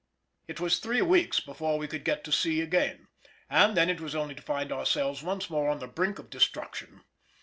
[0.47, 3.07] It was three weeks before we could get to sea again,
[3.51, 7.03] and then it was only to find ourselves once more on the brink of destruction.